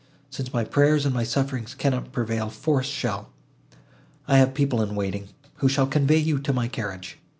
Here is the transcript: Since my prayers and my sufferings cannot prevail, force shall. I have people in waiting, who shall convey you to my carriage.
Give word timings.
Since 0.31 0.51
my 0.51 0.63
prayers 0.63 1.05
and 1.05 1.13
my 1.13 1.23
sufferings 1.23 1.75
cannot 1.75 2.11
prevail, 2.11 2.49
force 2.49 2.87
shall. 2.87 3.29
I 4.27 4.37
have 4.39 4.55
people 4.55 4.81
in 4.81 4.95
waiting, 4.95 5.29
who 5.57 5.69
shall 5.69 5.85
convey 5.85 6.17
you 6.17 6.39
to 6.39 6.51
my 6.51 6.67
carriage. 6.67 7.19